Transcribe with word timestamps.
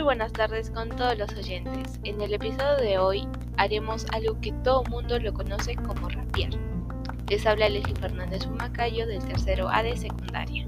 buenas 0.00 0.32
tardes 0.32 0.70
con 0.70 0.88
todos 0.88 1.18
los 1.18 1.32
oyentes. 1.34 2.00
En 2.04 2.20
el 2.20 2.32
episodio 2.32 2.76
de 2.76 2.98
hoy 2.98 3.28
haremos 3.56 4.06
algo 4.12 4.40
que 4.40 4.52
todo 4.64 4.82
mundo 4.84 5.18
lo 5.18 5.32
conoce 5.32 5.76
como 5.76 6.08
rapear. 6.08 6.50
Les 7.28 7.44
habla 7.46 7.68
Leslie 7.68 7.94
Fernández 7.94 8.46
Humacayo 8.46 9.06
del 9.06 9.24
tercero 9.24 9.68
A 9.68 9.82
de 9.82 9.96
secundaria. 9.96 10.66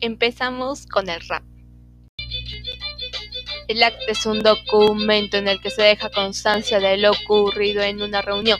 Empezamos 0.00 0.86
con 0.86 1.08
el 1.08 1.20
rap. 1.28 1.44
El 3.68 3.82
acta 3.82 4.04
es 4.08 4.26
un 4.26 4.40
documento 4.40 5.36
en 5.36 5.46
el 5.46 5.60
que 5.60 5.70
se 5.70 5.82
deja 5.82 6.10
constancia 6.10 6.80
de 6.80 6.96
lo 6.96 7.12
ocurrido 7.12 7.82
en 7.82 8.02
una 8.02 8.20
reunión. 8.20 8.58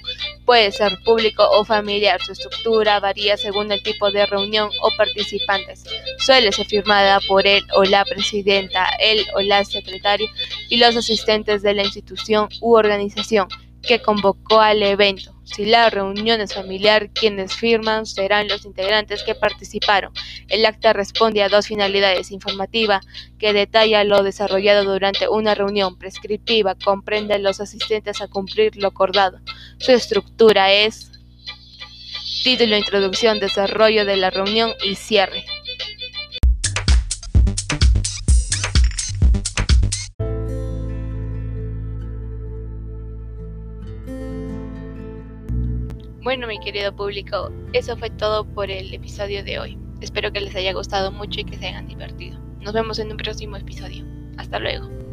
Puede 0.50 0.72
ser 0.72 0.99
público 1.04 1.49
o 1.49 1.64
familiar. 1.64 2.21
Su 2.21 2.32
estructura 2.32 2.99
varía 2.99 3.36
según 3.36 3.71
el 3.71 3.81
tipo 3.85 4.11
de 4.11 4.27
reunión 4.27 4.68
o 4.82 4.90
participantes. 4.96 5.85
Suele 6.18 6.50
ser 6.50 6.67
firmada 6.67 7.21
por 7.29 7.46
él 7.46 7.63
o 7.76 7.85
la 7.85 8.04
presidenta, 8.04 8.89
él 8.99 9.25
o 9.36 9.43
la 9.43 9.64
secretaria 9.64 10.29
y 10.68 10.79
los 10.79 10.96
asistentes 10.96 11.63
de 11.63 11.75
la 11.75 11.85
institución 11.85 12.49
u 12.61 12.75
organización 12.75 13.46
que 13.81 14.03
convocó 14.03 14.61
al 14.61 14.82
evento. 14.82 15.32
Si 15.45 15.67
la 15.67 15.89
reunión 15.89 16.40
es 16.40 16.54
familiar, 16.54 17.11
quienes 17.11 17.54
firman 17.54 18.04
serán 18.04 18.48
los 18.48 18.64
integrantes 18.64 19.23
que 19.23 19.37
participaron. 19.37 20.12
El 20.48 20.67
acta 20.67 20.93
responde 20.93 21.45
a 21.45 21.48
dos 21.48 21.68
finalidades. 21.68 22.31
Informativa, 22.31 23.01
que 23.39 23.53
detalla 23.53 24.04
lo 24.04 24.23
desarrollado 24.23 24.85
durante 24.85 25.29
una 25.29 25.54
reunión. 25.54 25.96
Prescriptiva, 25.96 26.75
comprende 26.75 27.35
a 27.35 27.39
los 27.39 27.61
asistentes 27.61 28.21
a 28.21 28.29
cumplir 28.29 28.76
lo 28.76 28.89
acordado. 28.89 29.39
Su 29.80 29.93
estructura 29.93 30.70
es 30.70 31.11
título, 32.44 32.77
introducción, 32.77 33.41
desarrollo 33.41 34.05
de 34.05 34.17
la 34.19 34.28
reunión 34.28 34.72
y 34.84 34.95
cierre. 34.95 35.42
Bueno, 46.22 46.47
mi 46.47 46.61
querido 46.61 46.94
público, 46.94 47.50
eso 47.72 47.97
fue 47.97 48.11
todo 48.11 48.44
por 48.44 48.70
el 48.70 48.92
episodio 48.92 49.42
de 49.42 49.59
hoy. 49.59 49.78
Espero 50.03 50.31
que 50.31 50.42
les 50.42 50.55
haya 50.55 50.75
gustado 50.75 51.11
mucho 51.11 51.41
y 51.41 51.44
que 51.44 51.56
se 51.56 51.69
hayan 51.69 51.89
divertido. 51.89 52.39
Nos 52.61 52.75
vemos 52.75 52.98
en 52.98 53.12
un 53.12 53.17
próximo 53.17 53.56
episodio. 53.56 54.05
Hasta 54.37 54.59
luego. 54.59 55.09